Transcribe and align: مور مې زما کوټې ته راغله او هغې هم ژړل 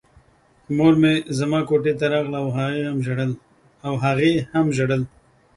مور 0.75 0.93
مې 1.01 1.13
زما 1.37 1.59
کوټې 1.69 1.93
ته 1.99 2.05
راغله 2.13 2.37
او 3.87 3.93
هغې 4.03 4.33
هم 4.51 4.65
ژړل 4.77 5.01